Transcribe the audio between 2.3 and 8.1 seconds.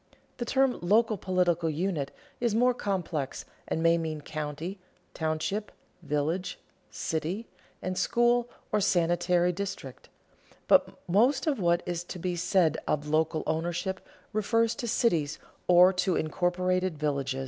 is more complex and may mean county, township, village, city, and